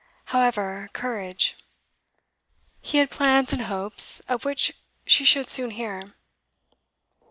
However, 0.33 0.89
courage! 0.93 1.55
He 2.81 2.97
had 2.97 3.11
plans 3.11 3.53
and 3.53 3.61
hopes, 3.65 4.19
of 4.21 4.45
which 4.45 4.73
she 5.05 5.23
should 5.23 5.47
soon 5.51 5.69
hear. 5.69 6.15